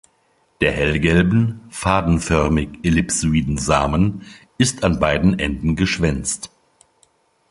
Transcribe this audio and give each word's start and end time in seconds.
Der 0.61 0.71
hellgelben, 0.71 1.59
fadenförmig-ellipsoiden 1.69 3.59
Samen 3.59 4.23
ist 4.57 4.83
an 4.83 4.99
beiden 4.99 5.37
Enden 5.37 5.75
geschwänzt. 5.75 6.49